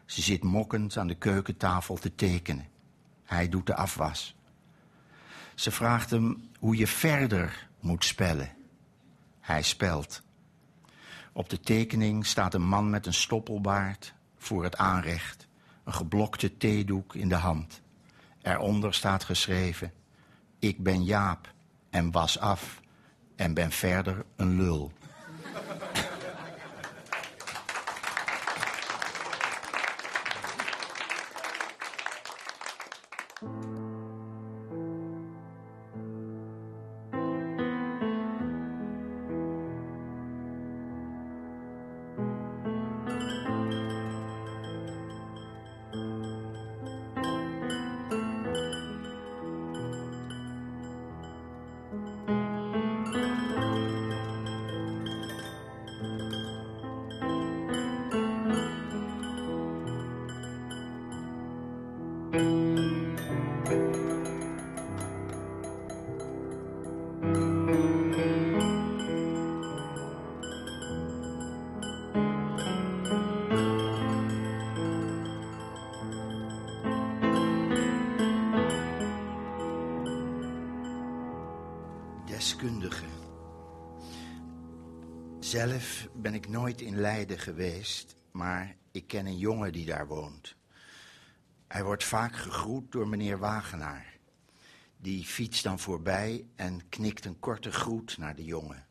[0.06, 2.68] Ze zit mokkend aan de keukentafel te tekenen.
[3.24, 4.36] Hij doet de afwas.
[5.54, 8.52] Ze vraagt hem hoe je verder moet spellen.
[9.40, 10.22] Hij spelt.
[11.32, 15.48] Op de tekening staat een man met een stoppelbaard voor het aanrecht,
[15.84, 17.86] een geblokte theedoek in de hand.
[18.48, 19.92] Eronder staat geschreven:
[20.58, 21.52] Ik ben Jaap
[21.90, 22.80] en was af
[23.36, 24.92] en ben verder een lul.
[86.88, 90.56] In Leiden geweest, maar ik ken een jongen die daar woont.
[91.66, 94.18] Hij wordt vaak gegroet door meneer Wagenaar.
[94.96, 98.86] Die fietst dan voorbij en knikt een korte groet naar de jongen.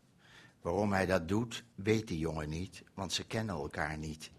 [0.61, 4.31] Waarom hij dat doet, weet de jongen niet, want ze kennen elkaar niet.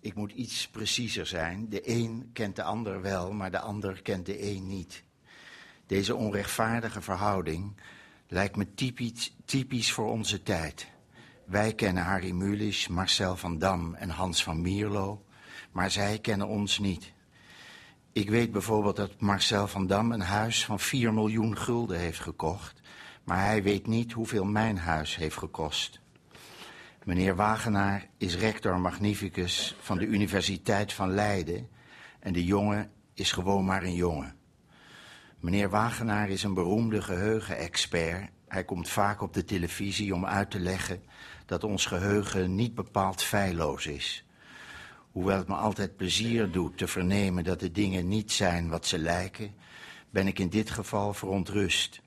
[0.00, 1.68] Ik moet iets preciezer zijn.
[1.68, 5.04] De een kent de ander wel, maar de ander kent de een niet.
[5.86, 7.80] Deze onrechtvaardige verhouding
[8.26, 10.96] lijkt me typisch, typisch voor onze tijd.
[11.48, 15.24] Wij kennen Harry Mulisch, Marcel van Dam en Hans van Mierlo,
[15.72, 17.12] maar zij kennen ons niet.
[18.12, 22.80] Ik weet bijvoorbeeld dat Marcel van Dam een huis van 4 miljoen gulden heeft gekocht,
[23.24, 26.00] maar hij weet niet hoeveel mijn huis heeft gekost.
[27.04, 31.68] Meneer Wagenaar is rector magnificus van de Universiteit van Leiden
[32.20, 34.36] en de jongen is gewoon maar een jongen.
[35.40, 38.30] Meneer Wagenaar is een beroemde geheugenexpert.
[38.48, 41.02] Hij komt vaak op de televisie om uit te leggen
[41.48, 44.24] dat ons geheugen niet bepaald feilloos is.
[45.12, 48.98] Hoewel het me altijd plezier doet te vernemen dat de dingen niet zijn wat ze
[48.98, 49.54] lijken,
[50.10, 52.00] ben ik in dit geval verontrust.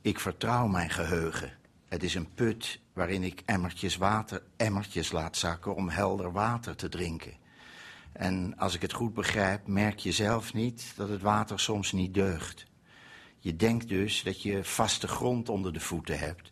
[0.00, 1.52] Ik vertrouw mijn geheugen.
[1.88, 6.88] Het is een put waarin ik emmertjes water, emmertjes laat zakken om helder water te
[6.88, 7.32] drinken.
[8.12, 12.14] En als ik het goed begrijp, merk je zelf niet dat het water soms niet
[12.14, 12.66] deugt.
[13.38, 16.50] Je denkt dus dat je vaste grond onder de voeten hebt,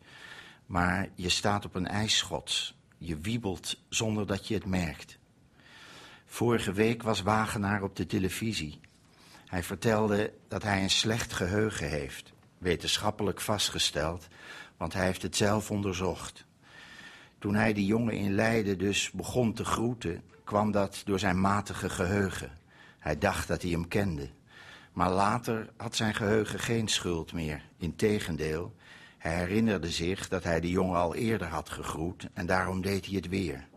[0.66, 2.74] maar je staat op een ijsschot.
[2.98, 5.18] Je wiebelt zonder dat je het merkt.
[6.26, 8.80] Vorige week was Wagenaar op de televisie.
[9.46, 14.28] Hij vertelde dat hij een slecht geheugen heeft, wetenschappelijk vastgesteld,
[14.76, 16.44] want hij heeft het zelf onderzocht.
[17.38, 21.90] Toen hij die jongen in Leiden dus begon te groeten, kwam dat door zijn matige
[21.90, 22.52] geheugen.
[22.98, 24.28] Hij dacht dat hij hem kende.
[24.92, 27.62] Maar later had zijn geheugen geen schuld meer.
[27.78, 28.74] Integendeel,
[29.24, 33.14] hij herinnerde zich dat hij de jongen al eerder had gegroet en daarom deed hij
[33.14, 33.68] het weer.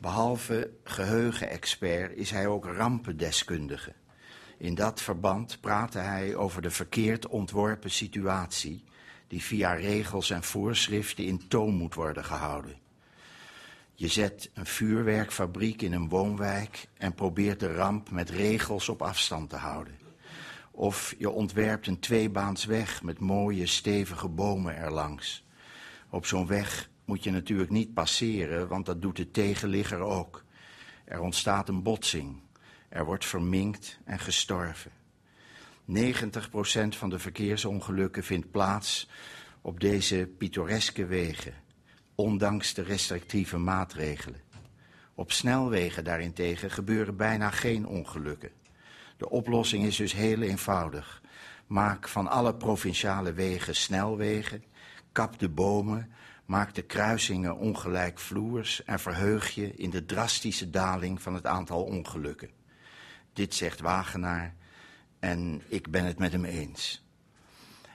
[0.00, 3.92] Behalve geheugenexpert is hij ook rampendeskundige.
[4.58, 8.84] In dat verband praatte hij over de verkeerd ontworpen situatie
[9.26, 12.76] die via regels en voorschriften in toom moet worden gehouden.
[13.94, 19.50] Je zet een vuurwerkfabriek in een woonwijk en probeert de ramp met regels op afstand
[19.50, 20.07] te houden.
[20.78, 25.46] Of je ontwerpt een tweebaansweg met mooie stevige bomen erlangs.
[26.10, 30.44] Op zo'n weg moet je natuurlijk niet passeren, want dat doet de tegenligger ook.
[31.04, 32.40] Er ontstaat een botsing.
[32.88, 34.90] Er wordt verminkt en gestorven.
[35.96, 39.08] 90% van de verkeersongelukken vindt plaats
[39.60, 41.54] op deze pittoreske wegen,
[42.14, 44.40] ondanks de restrictieve maatregelen.
[45.14, 48.57] Op snelwegen daarentegen gebeuren bijna geen ongelukken.
[49.18, 51.22] De oplossing is dus heel eenvoudig.
[51.66, 54.64] Maak van alle provinciale wegen snelwegen,
[55.12, 56.12] kap de bomen,
[56.44, 62.50] maak de kruisingen ongelijkvloers en verheug je in de drastische daling van het aantal ongelukken.
[63.32, 64.54] Dit zegt Wagenaar
[65.18, 67.06] en ik ben het met hem eens.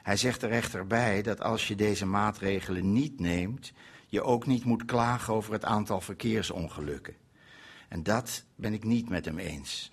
[0.03, 3.73] Hij zegt er echter bij dat als je deze maatregelen niet neemt,
[4.07, 7.15] je ook niet moet klagen over het aantal verkeersongelukken.
[7.87, 9.91] En dat ben ik niet met hem eens.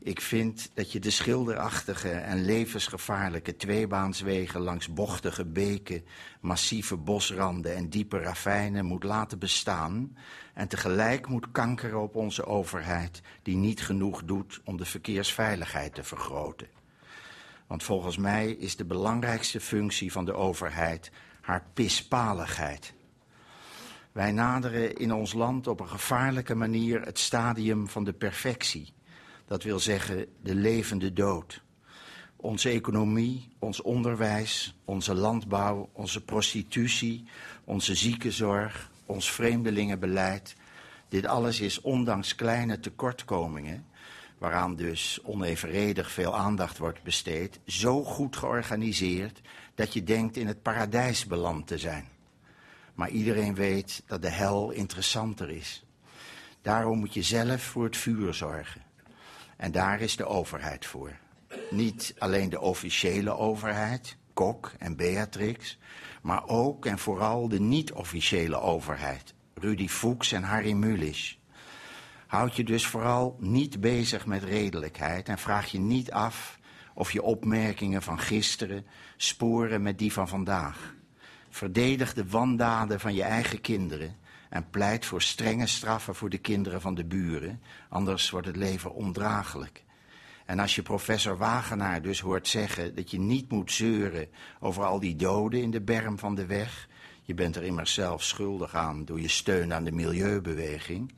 [0.00, 6.04] Ik vind dat je de schilderachtige en levensgevaarlijke tweebaanswegen langs bochtige beken,
[6.40, 10.16] massieve bosranden en diepe ravijnen moet laten bestaan
[10.54, 16.04] en tegelijk moet kankeren op onze overheid die niet genoeg doet om de verkeersveiligheid te
[16.04, 16.68] vergroten.
[17.66, 22.94] Want volgens mij is de belangrijkste functie van de overheid haar pispaligheid.
[24.12, 28.92] Wij naderen in ons land op een gevaarlijke manier het stadium van de perfectie.
[29.48, 31.62] Dat wil zeggen de levende dood.
[32.36, 37.24] Onze economie, ons onderwijs, onze landbouw, onze prostitutie,
[37.64, 40.54] onze ziekenzorg, ons vreemdelingenbeleid.
[41.08, 43.86] Dit alles is ondanks kleine tekortkomingen,
[44.38, 49.40] waaraan dus onevenredig veel aandacht wordt besteed, zo goed georganiseerd
[49.74, 52.08] dat je denkt in het paradijs beland te zijn.
[52.94, 55.84] Maar iedereen weet dat de hel interessanter is.
[56.62, 58.86] Daarom moet je zelf voor het vuur zorgen.
[59.58, 61.18] En daar is de overheid voor.
[61.70, 65.78] Niet alleen de officiële overheid, Kok en Beatrix,
[66.22, 71.38] maar ook en vooral de niet-officiële overheid, Rudy Fuchs en Harry Mulisch.
[72.26, 76.58] Houd je dus vooral niet bezig met redelijkheid en vraag je niet af
[76.94, 80.94] of je opmerkingen van gisteren sporen met die van vandaag.
[81.50, 84.16] Verdedig de wandaden van je eigen kinderen
[84.48, 88.94] en pleit voor strenge straffen voor de kinderen van de buren, anders wordt het leven
[88.94, 89.84] ondraaglijk.
[90.46, 94.28] En als je professor Wagenaar dus hoort zeggen dat je niet moet zeuren
[94.60, 96.88] over al die doden in de berm van de weg,
[97.22, 101.12] je bent er immers zelf schuldig aan door je steun aan de milieubeweging,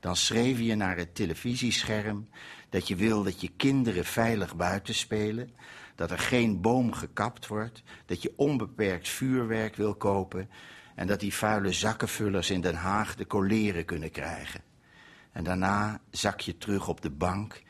[0.00, 2.28] dan schreef je naar het televisiescherm
[2.68, 5.50] dat je wil dat je kinderen veilig buiten spelen,
[5.94, 10.48] dat er geen boom gekapt wordt, dat je onbeperkt vuurwerk wil kopen
[11.00, 14.60] en dat die vuile zakkenvullers in Den Haag de koleren kunnen krijgen.
[15.32, 17.62] En daarna zak je terug op de bank,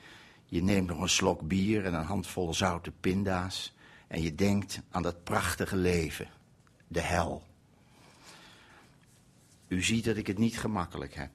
[0.44, 3.74] je neemt nog een slok bier en een handvol zoute pinda's
[4.06, 6.28] en je denkt aan dat prachtige leven,
[6.88, 7.42] de hel.
[9.68, 11.30] U ziet dat ik het niet gemakkelijk heb.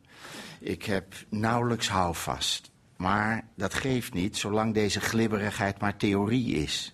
[0.59, 2.71] Ik heb nauwelijks houvast.
[2.95, 6.93] Maar dat geeft niet, zolang deze glibberigheid maar theorie is.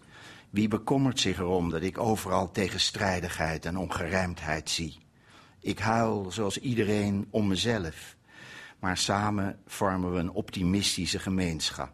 [0.52, 4.98] Wie bekommert zich erom dat ik overal tegenstrijdigheid en ongerijmdheid zie?
[5.60, 8.16] Ik huil zoals iedereen om mezelf.
[8.80, 11.92] Maar samen vormen we een optimistische gemeenschap.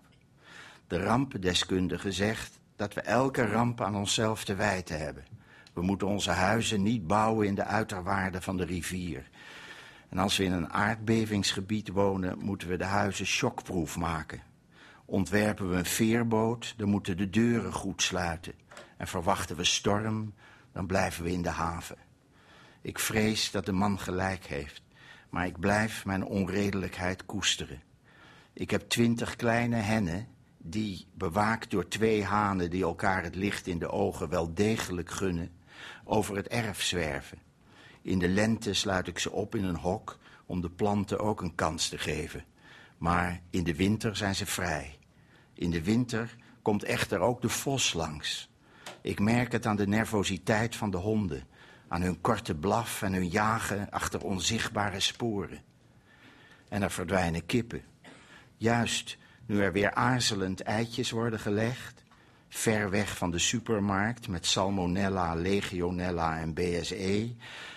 [0.87, 5.25] De rampendeskundige zegt dat we elke ramp aan onszelf te wijten hebben.
[5.73, 9.29] We moeten onze huizen niet bouwen in de uiterwaarden van de rivier.
[10.09, 14.41] En als we in een aardbevingsgebied wonen, moeten we de huizen shockproof maken.
[15.09, 18.53] Ontwerpen we een veerboot, dan moeten de deuren goed sluiten.
[18.97, 20.33] En verwachten we storm,
[20.71, 21.97] dan blijven we in de haven.
[22.81, 24.81] Ik vrees dat de man gelijk heeft,
[25.29, 27.81] maar ik blijf mijn onredelijkheid koesteren.
[28.53, 33.79] Ik heb twintig kleine hennen die, bewaakt door twee hanen die elkaar het licht in
[33.79, 35.51] de ogen wel degelijk gunnen,
[36.03, 37.37] over het erf zwerven.
[38.01, 41.55] In de lente sluit ik ze op in een hok om de planten ook een
[41.55, 42.45] kans te geven.
[42.97, 44.96] Maar in de winter zijn ze vrij.
[45.57, 48.49] In de winter komt echter ook de vos langs.
[49.01, 51.43] Ik merk het aan de nervositeit van de honden,
[51.87, 55.61] aan hun korte blaf en hun jagen achter onzichtbare sporen.
[56.69, 57.81] En er verdwijnen kippen.
[58.57, 62.03] Juist nu er weer aarzelend eitjes worden gelegd,
[62.49, 67.35] ver weg van de supermarkt met salmonella, legionella en BSE,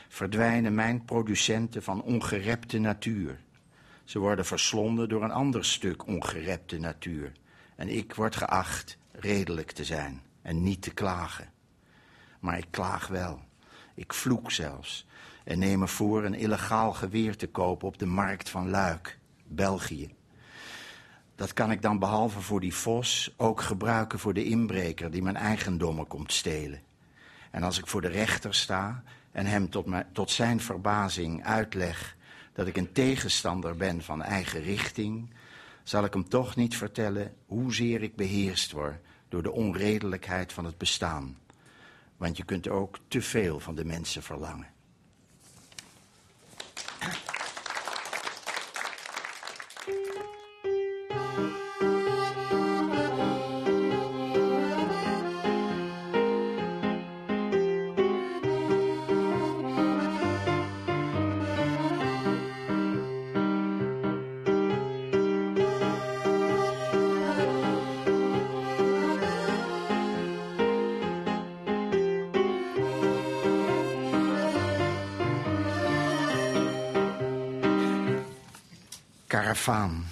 [0.09, 3.41] verdwijnen mijn producenten van ongerepte natuur.
[4.05, 7.33] Ze worden verslonden door een ander stuk ongerepte natuur.
[7.81, 11.51] En ik word geacht redelijk te zijn en niet te klagen.
[12.41, 13.41] Maar ik klaag wel.
[13.95, 15.07] Ik vloek zelfs.
[15.45, 20.15] En neem me voor een illegaal geweer te kopen op de markt van Luik, België.
[21.35, 25.37] Dat kan ik dan behalve voor die vos ook gebruiken voor de inbreker die mijn
[25.37, 26.81] eigendommen komt stelen.
[27.51, 32.17] En als ik voor de rechter sta en hem tot, tot zijn verbazing uitleg
[32.53, 35.31] dat ik een tegenstander ben van eigen richting,
[35.83, 40.79] zal ik hem toch niet vertellen hoezeer ik beheerst word door de onredelijkheid van het
[40.79, 41.39] bestaan.
[42.17, 44.67] Want je kunt ook te veel van de mensen verlangen.
[79.41, 80.07] Karavaan.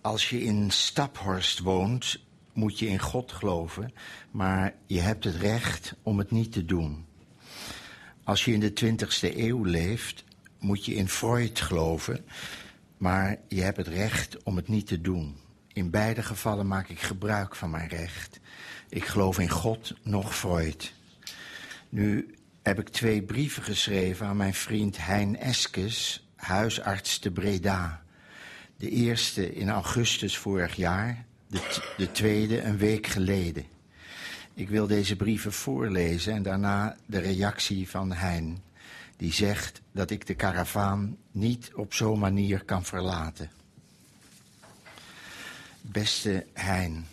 [0.00, 2.20] Als je in Staphorst woont,
[2.52, 3.94] moet je in God geloven,
[4.30, 7.06] maar je hebt het recht om het niet te doen.
[8.24, 10.24] Als je in de 20ste eeuw leeft,
[10.58, 12.24] moet je in Freud geloven,
[12.96, 15.36] maar je hebt het recht om het niet te doen.
[15.72, 18.40] In beide gevallen maak ik gebruik van mijn recht.
[18.88, 20.92] Ik geloof in God, nog Freud.
[21.88, 28.02] Nu heb ik twee brieven geschreven aan mijn vriend Hein Eskes, huisarts te Breda.
[28.76, 33.64] De eerste in augustus vorig jaar, de, de tweede een week geleden.
[34.54, 38.62] Ik wil deze brieven voorlezen en daarna de reactie van Hein,
[39.16, 43.50] die zegt dat ik de karavaan niet op zo'n manier kan verlaten.
[45.80, 47.06] Beste Hein,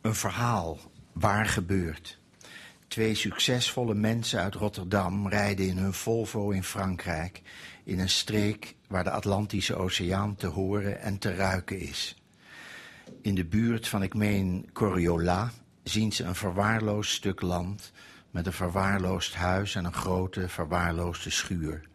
[0.00, 0.78] een verhaal
[1.12, 2.19] waar gebeurt.
[2.90, 7.42] Twee succesvolle mensen uit Rotterdam rijden in hun Volvo in Frankrijk,
[7.84, 12.22] in een streek waar de Atlantische Oceaan te horen en te ruiken is.
[13.22, 15.50] In de buurt van, ik meen, Coriola,
[15.82, 17.92] zien ze een verwaarloosd stuk land
[18.30, 21.88] met een verwaarloosd huis en een grote verwaarloosde schuur.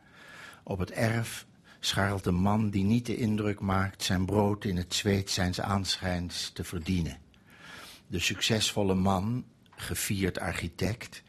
[0.64, 1.46] Op het erf
[1.80, 6.52] scharrelt een man die niet de indruk maakt zijn brood in het zweet zijns aanschijns
[6.54, 7.18] te verdienen.
[8.08, 9.46] De succesvolle man,
[9.76, 11.24] gevierd architect,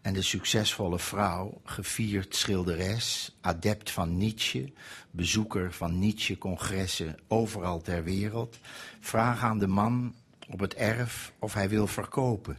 [0.00, 4.72] en de succesvolle vrouw, gevierd schilderes, adept van Nietzsche,
[5.10, 8.58] bezoeker van Nietzsche-congressen overal ter wereld,
[9.00, 10.14] vragen aan de man
[10.48, 12.58] op het erf of hij wil verkopen.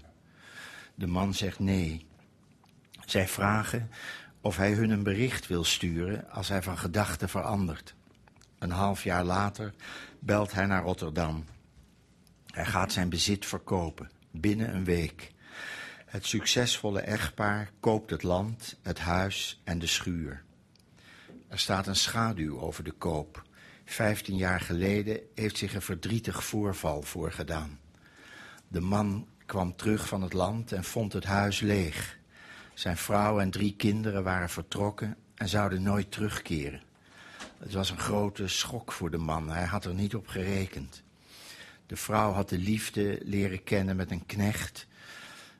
[0.95, 2.05] De man zegt nee.
[3.05, 3.89] Zij vragen
[4.41, 7.95] of hij hun een bericht wil sturen als hij van gedachten verandert.
[8.59, 9.73] Een half jaar later
[10.19, 11.45] belt hij naar Rotterdam.
[12.45, 15.31] Hij gaat zijn bezit verkopen, binnen een week.
[16.05, 20.43] Het succesvolle echtpaar koopt het land, het huis en de schuur.
[21.47, 23.43] Er staat een schaduw over de koop.
[23.85, 27.79] Vijftien jaar geleden heeft zich een verdrietig voorval voorgedaan.
[28.67, 32.17] De man kwam terug van het land en vond het huis leeg.
[32.73, 36.81] Zijn vrouw en drie kinderen waren vertrokken en zouden nooit terugkeren.
[37.59, 41.03] Het was een grote schok voor de man, hij had er niet op gerekend.
[41.91, 44.87] De vrouw had de liefde leren kennen met een knecht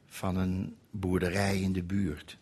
[0.07, 2.38] van een boerderij in de buurt.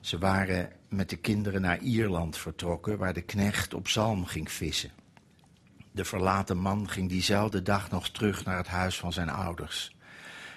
[0.00, 4.90] Ze waren met de kinderen naar Ierland vertrokken, waar de knecht op zalm ging vissen.
[5.92, 9.96] De verlaten man ging diezelfde dag nog terug naar het huis van zijn ouders.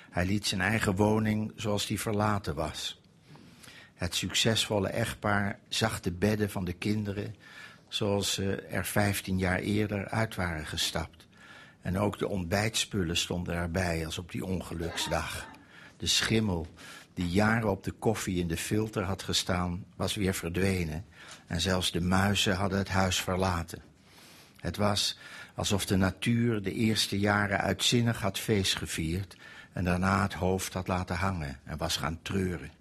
[0.10, 3.02] Hij liet zijn eigen woning zoals die verlaten was.
[3.94, 7.36] Het succesvolle echtpaar zag de bedden van de kinderen
[7.88, 11.30] zoals ze er vijftien jaar eerder uit waren gestapt.
[11.82, 15.48] En ook de ontbijtspullen stonden erbij als op die ongeluksdag.
[15.98, 16.68] De schimmel
[17.14, 21.06] die jaren op de koffie in de filter had gestaan, was weer verdwenen.
[21.48, 23.82] En zelfs de muizen hadden het huis verlaten.
[24.60, 25.18] Het was
[25.56, 29.36] alsof de natuur de eerste jaren uitzinnig had feest gevierd
[29.74, 32.72] en daarna het hoofd had laten hangen en was gaan treuren.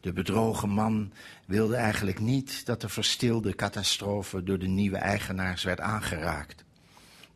[0.00, 1.12] De bedrogen man
[1.44, 6.64] wilde eigenlijk niet dat de verstilde catastrofe door de nieuwe eigenaars werd aangeraakt.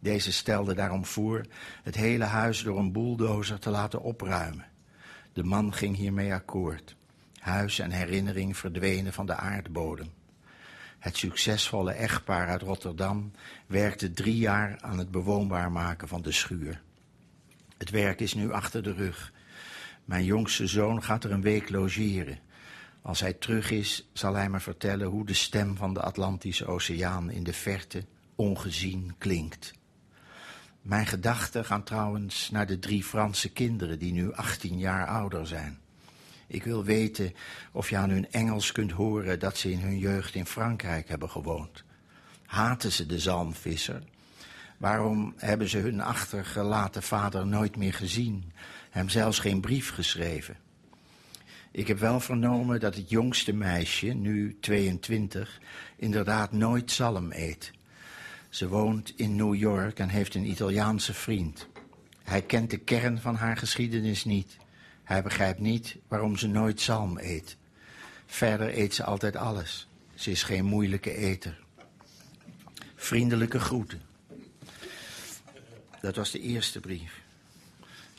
[0.00, 1.46] Deze stelde daarom voor
[1.82, 4.66] het hele huis door een bulldozer te laten opruimen.
[5.32, 6.96] De man ging hiermee akkoord.
[7.38, 10.10] Huis en herinnering verdwenen van de aardbodem.
[10.98, 13.32] Het succesvolle echtpaar uit Rotterdam
[13.66, 16.82] werkte drie jaar aan het bewoonbaar maken van de schuur.
[17.78, 19.32] Het werk is nu achter de rug.
[20.04, 22.38] Mijn jongste zoon gaat er een week logeren.
[23.02, 27.30] Als hij terug is, zal hij me vertellen hoe de stem van de Atlantische Oceaan
[27.30, 29.72] in de verte ongezien klinkt.
[30.90, 35.78] Mijn gedachten gaan trouwens naar de drie Franse kinderen die nu 18 jaar ouder zijn.
[36.46, 37.34] Ik wil weten
[37.72, 41.30] of je aan hun Engels kunt horen dat ze in hun jeugd in Frankrijk hebben
[41.30, 41.84] gewoond.
[42.46, 44.02] Haten ze de zalmvisser?
[44.76, 48.52] Waarom hebben ze hun achtergelaten vader nooit meer gezien,
[48.90, 50.56] hem zelfs geen brief geschreven?
[51.70, 55.60] Ik heb wel vernomen dat het jongste meisje, nu 22,
[55.96, 57.72] inderdaad nooit zalm eet.
[58.50, 61.68] Ze woont in New York en heeft een Italiaanse vriend.
[62.22, 64.56] Hij kent de kern van haar geschiedenis niet.
[65.04, 67.56] Hij begrijpt niet waarom ze nooit zalm eet.
[68.26, 69.88] Verder eet ze altijd alles.
[70.14, 71.58] Ze is geen moeilijke eter.
[72.94, 74.02] Vriendelijke groeten.
[76.00, 77.20] Dat was de eerste brief.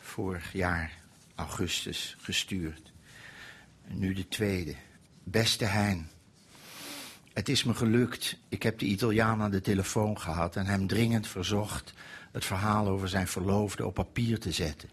[0.02, 0.92] Vorig jaar,
[1.36, 2.92] augustus, gestuurd.
[3.88, 4.76] Nu de tweede.
[5.24, 6.10] Beste Hein.
[7.34, 8.38] Het is me gelukt.
[8.50, 11.94] Ik heb de Italiaan aan de telefoon gehad en hem dringend verzocht
[12.32, 14.90] het verhaal over zijn verloofde op papier te zetten.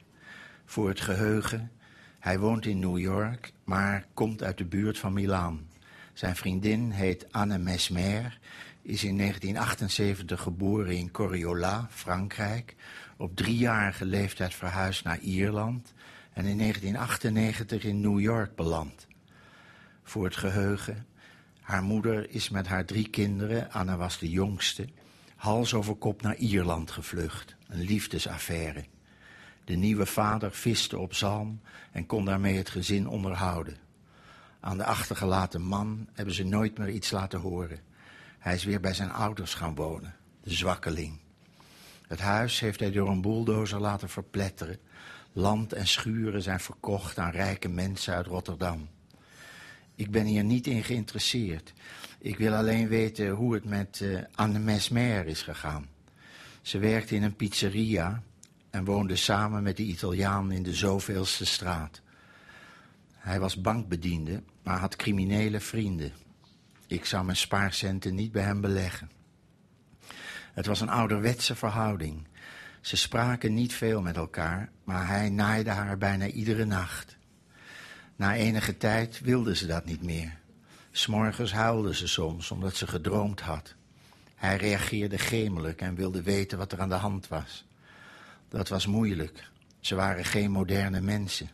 [0.65, 1.71] Voor het geheugen.
[2.19, 5.67] Hij woont in New York, maar komt uit de buurt van Milaan.
[6.13, 8.39] Zijn vriendin heet Anne Mesmer,
[8.83, 12.77] is in 1978 geboren in Coriola, Frankrijk.
[13.17, 15.93] Op driejarige leeftijd verhuisd naar Ierland
[16.33, 19.07] en in 1998 in New York beland.
[20.03, 21.07] Voor het geheugen.
[21.69, 24.89] Haar moeder is met haar drie kinderen, Anne was de jongste,
[25.37, 27.57] hals over kop naar Ierland gevlucht.
[27.67, 28.85] Een liefdesaffaire.
[29.65, 31.61] De nieuwe vader viste op zalm
[31.93, 33.77] en kon daarmee het gezin onderhouden.
[34.61, 37.81] Aan de achtergelaten man hebben ze nooit meer iets laten horen.
[38.39, 41.19] Hij is weer bij zijn ouders gaan wonen, de zwakkeling.
[42.07, 44.79] Het huis heeft hij door een bulldozer laten verpletteren.
[45.33, 48.89] Land en schuren zijn verkocht aan rijke mensen uit Rotterdam.
[49.99, 51.73] Ik ben hier niet in geïnteresseerd.
[52.19, 55.89] Ik wil alleen weten hoe het met uh, Anne Mesmer is gegaan.
[56.63, 58.23] Ze werkte in een pizzeria
[58.71, 62.01] en woonde samen met de Italiaan in de zoveelste straat.
[63.15, 66.13] Hij was bankbediende, maar had criminele vrienden.
[66.87, 69.11] Ik zou mijn spaarcenten niet bij hem beleggen.
[70.53, 72.27] Het was een ouderwetse verhouding.
[72.81, 77.18] Ze spraken niet veel met elkaar, maar hij naaide haar bijna iedere nacht.
[78.19, 80.39] Na enige tijd wilde ze dat niet meer.
[80.91, 83.75] S'morgens huilde ze soms omdat ze gedroomd had.
[84.35, 87.65] Hij reageerde gemelijk en wilde weten wat er aan de hand was.
[88.49, 89.51] Dat was moeilijk.
[89.81, 91.51] Ze waren geen moderne mensen.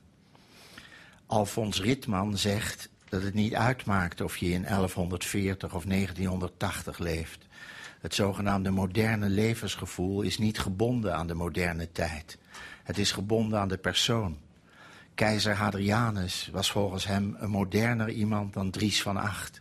[1.26, 7.46] Alfons Ritman zegt dat het niet uitmaakt of je in 1140 of 1980 leeft.
[8.00, 12.38] Het zogenaamde moderne levensgevoel is niet gebonden aan de moderne tijd.
[12.82, 14.38] Het is gebonden aan de persoon.
[15.14, 19.60] Keizer Hadrianus was volgens hem een moderner iemand dan Dries van Acht.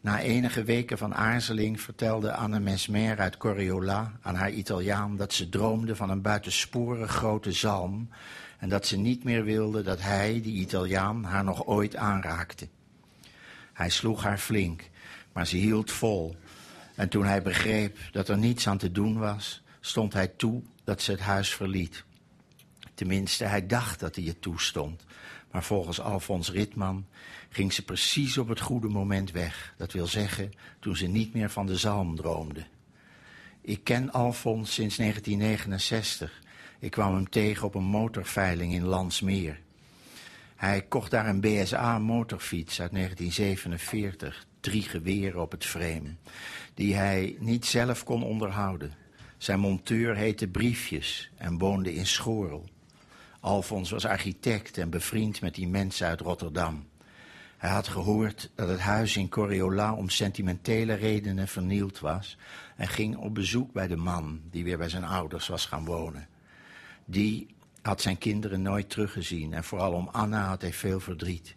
[0.00, 5.48] Na enige weken van aarzeling vertelde Anne Mesmer uit Coriola aan haar Italiaan dat ze
[5.48, 8.08] droomde van een buitensporig grote zalm
[8.58, 12.68] en dat ze niet meer wilde dat hij, die Italiaan, haar nog ooit aanraakte.
[13.72, 14.90] Hij sloeg haar flink,
[15.32, 16.36] maar ze hield vol.
[16.94, 21.02] En toen hij begreep dat er niets aan te doen was, stond hij toe dat
[21.02, 22.04] ze het huis verliet.
[23.00, 25.04] Tenminste, hij dacht dat hij het toestond.
[25.50, 27.06] Maar volgens Alfons Ritman
[27.48, 29.74] ging ze precies op het goede moment weg.
[29.76, 32.64] Dat wil zeggen, toen ze niet meer van de zalm droomde.
[33.60, 36.42] Ik ken Alfons sinds 1969.
[36.78, 39.60] Ik kwam hem tegen op een motorveiling in Landsmeer.
[40.56, 46.14] Hij kocht daar een BSA motorfiets uit 1947, drie geweren op het frame,
[46.74, 48.92] die hij niet zelf kon onderhouden.
[49.38, 52.68] Zijn monteur heette Briefjes en woonde in Schorel.
[53.40, 56.88] Alfons was architect en bevriend met die mensen uit Rotterdam.
[57.56, 62.36] Hij had gehoord dat het huis in Coriola om sentimentele redenen vernield was
[62.76, 66.28] en ging op bezoek bij de man die weer bij zijn ouders was gaan wonen.
[67.04, 71.54] Die had zijn kinderen nooit teruggezien en vooral om Anna had hij veel verdriet.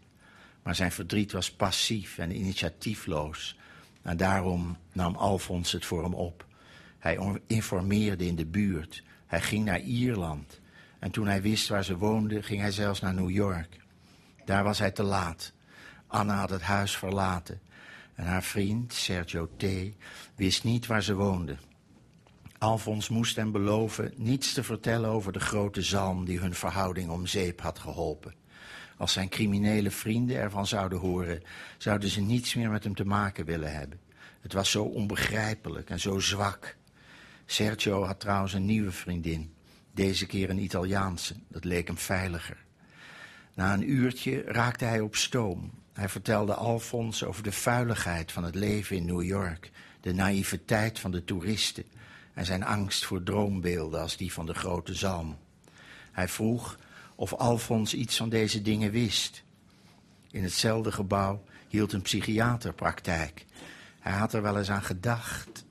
[0.63, 3.57] Maar zijn verdriet was passief en initiatiefloos
[4.01, 6.45] en daarom nam Alfons het voor hem op.
[6.99, 10.61] Hij informeerde in de buurt, hij ging naar Ierland
[11.03, 13.77] en toen hij wist waar ze woonde, ging hij zelfs naar New York.
[14.45, 15.53] Daar was hij te laat.
[16.07, 17.61] Anna had het huis verlaten.
[18.15, 19.65] En haar vriend, Sergio T.,
[20.35, 21.57] wist niet waar ze woonde.
[22.57, 27.25] Alfons moest hem beloven niets te vertellen over de grote zalm die hun verhouding om
[27.25, 28.33] zeep had geholpen.
[28.97, 31.43] Als zijn criminele vrienden ervan zouden horen,
[31.77, 33.99] zouden ze niets meer met hem te maken willen hebben.
[34.41, 36.77] Het was zo onbegrijpelijk en zo zwak.
[37.45, 39.53] Sergio had trouwens een nieuwe vriendin.
[39.93, 42.57] Deze keer een Italiaanse, dat leek hem veiliger.
[43.53, 45.71] Na een uurtje raakte hij op stoom.
[45.93, 49.71] Hij vertelde Alfons over de vuiligheid van het leven in New York,
[50.01, 51.83] de naïviteit van de toeristen
[52.33, 55.37] en zijn angst voor droombeelden als die van de grote zalm.
[56.11, 56.77] Hij vroeg
[57.15, 59.43] of Alfons iets van deze dingen wist.
[60.31, 63.45] In hetzelfde gebouw hield een psychiater praktijk.
[63.99, 65.65] Hij had er wel eens aan gedacht,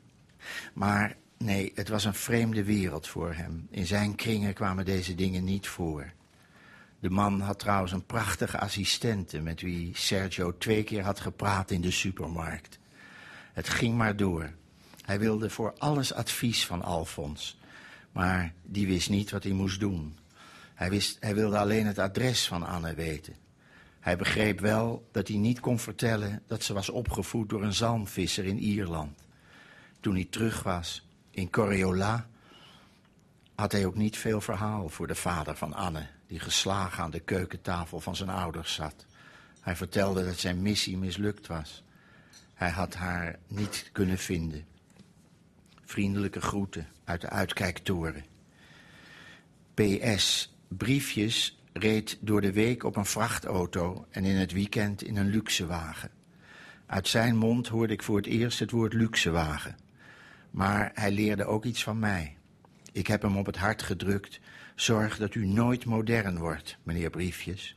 [0.73, 3.67] maar Nee, het was een vreemde wereld voor hem.
[3.71, 6.13] In zijn kringen kwamen deze dingen niet voor.
[7.01, 11.81] De man had trouwens een prachtige assistente met wie Sergio twee keer had gepraat in
[11.81, 12.79] de supermarkt.
[13.53, 14.51] Het ging maar door.
[15.05, 17.59] Hij wilde voor alles advies van Alfons,
[18.13, 20.19] maar die wist niet wat hij moest doen.
[20.75, 23.35] Hij, wist, hij wilde alleen het adres van Anne weten.
[24.01, 28.45] Hij begreep wel dat hij niet kon vertellen dat ze was opgevoed door een zalmvisser
[28.45, 29.19] in Ierland.
[30.01, 32.29] Toen hij terug was, in Coriola
[33.55, 37.21] had hij ook niet veel verhaal voor de vader van Anne, die geslagen aan de
[37.21, 39.07] keukentafel van zijn ouders zat.
[39.61, 41.85] Hij vertelde dat zijn missie mislukt was.
[42.55, 44.65] Hij had haar niet kunnen vinden.
[45.85, 48.25] Vriendelijke groeten uit de uitkijktoren.
[49.75, 55.31] PS, briefjes reed door de week op een vrachtauto en in het weekend in een
[55.31, 56.11] luxe wagen.
[56.87, 59.77] Uit zijn mond hoorde ik voor het eerst het woord luxewagen.
[60.53, 62.37] Maar hij leerde ook iets van mij.
[62.93, 64.41] Ik heb hem op het hart gedrukt.
[64.75, 67.77] Zorg dat u nooit modern wordt, meneer Briefjes.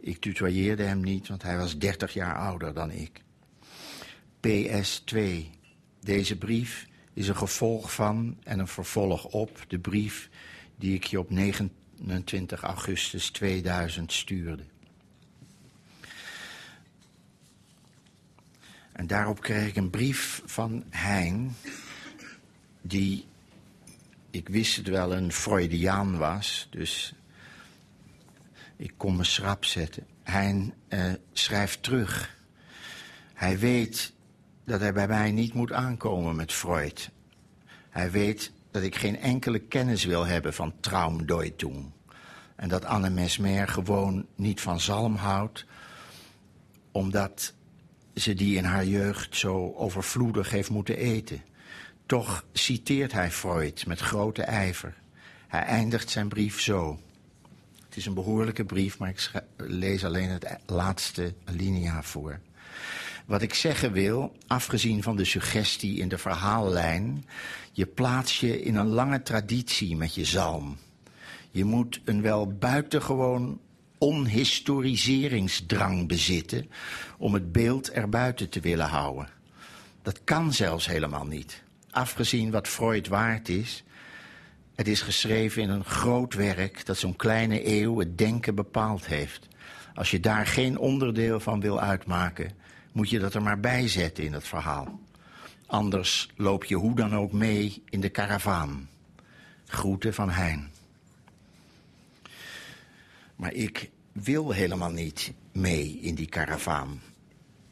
[0.00, 3.22] Ik tutoyeerde hem niet, want hij was 30 jaar ouder dan ik.
[4.46, 5.18] PS2.
[6.00, 10.30] Deze brief is een gevolg van en een vervolg op de brief
[10.76, 14.64] die ik je op 29 augustus 2000 stuurde.
[19.00, 21.56] En daarop kreeg ik een brief van Hein,
[22.80, 23.26] die,
[24.30, 27.14] ik wist het wel, een Freudiaan was, dus
[28.76, 30.06] ik kon me schrap zetten.
[30.22, 32.36] Hein uh, schrijft terug.
[33.34, 34.12] Hij weet
[34.64, 37.10] dat hij bij mij niet moet aankomen met Freud.
[37.90, 41.90] Hij weet dat ik geen enkele kennis wil hebben van Traumdeutung.
[42.56, 45.64] En dat Anne Mesmer gewoon niet van zalm houdt,
[46.92, 47.54] omdat
[48.20, 51.42] ze die in haar jeugd zo overvloedig heeft moeten eten.
[52.06, 54.94] Toch citeert hij Freud met grote ijver.
[55.48, 57.00] Hij eindigt zijn brief zo.
[57.84, 62.40] Het is een behoorlijke brief, maar ik lees alleen het laatste linea voor.
[63.26, 67.24] Wat ik zeggen wil, afgezien van de suggestie in de verhaallijn,
[67.72, 70.76] je plaats je in een lange traditie met je zalm.
[71.50, 73.60] Je moet een wel buitengewoon
[74.00, 76.70] onhistoriseringsdrang bezitten
[77.18, 79.28] om het beeld erbuiten te willen houden.
[80.02, 81.62] Dat kan zelfs helemaal niet.
[81.90, 83.84] Afgezien wat Freud waard is,
[84.74, 89.48] het is geschreven in een groot werk dat zo'n kleine eeuw het denken bepaald heeft.
[89.94, 92.50] Als je daar geen onderdeel van wil uitmaken,
[92.92, 95.00] moet je dat er maar bij zetten in het verhaal.
[95.66, 98.88] Anders loop je hoe dan ook mee in de karavaan.
[99.66, 100.70] Groeten van Hein.
[103.40, 107.00] Maar ik wil helemaal niet mee in die karavaan.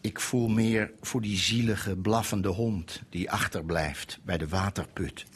[0.01, 5.27] Ik voel meer voor die zielige, blaffende hond die achterblijft bij de waterput.